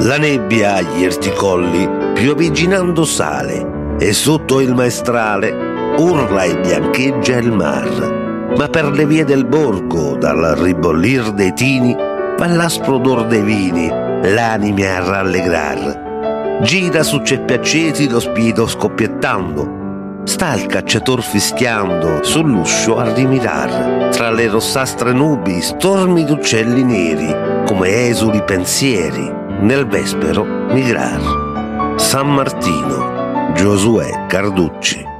La 0.00 0.18
nebbia 0.18 0.74
agli 0.74 1.04
erticolli, 1.04 1.88
piovigginando 2.14 3.04
sale, 3.04 3.96
e 3.98 4.12
sotto 4.12 4.60
il 4.60 4.74
maestrale 4.74 5.72
urla 5.96 6.42
e 6.42 6.58
biancheggia 6.58 7.36
il 7.36 7.52
mar. 7.52 8.52
Ma 8.56 8.68
per 8.68 8.90
le 8.90 9.06
vie 9.06 9.24
del 9.24 9.46
borgo, 9.46 10.16
dal 10.16 10.56
ribollir 10.56 11.30
dei 11.30 11.54
tini, 11.54 11.94
va 11.94 12.46
l'aspro 12.46 12.96
odor 12.96 13.26
dei 13.26 13.42
vini, 13.42 13.88
l'anime 13.88 14.88
a 14.88 15.04
rallegrar. 15.04 16.60
Gira 16.62 17.02
su 17.02 17.22
ceppi 17.22 17.52
accesi 17.52 18.08
lo 18.08 18.20
spirito 18.20 18.66
scoppiettando, 18.66 19.82
Sta 20.24 20.54
il 20.54 20.64
cacciator 20.66 21.22
fischiando 21.22 22.22
sull'uscio 22.22 22.96
a 22.96 23.12
rimirar, 23.12 24.08
tra 24.08 24.30
le 24.30 24.48
rossastre 24.48 25.12
nubi, 25.12 25.60
stormi 25.60 26.24
d'uccelli 26.24 26.82
neri, 26.82 27.64
come 27.66 28.08
esuli 28.08 28.42
pensieri, 28.42 29.43
nel 29.60 29.86
vespero 29.86 30.44
migrar. 30.44 31.20
San 31.96 32.28
Martino, 32.28 33.52
Giosuè 33.54 34.26
Carducci. 34.26 35.13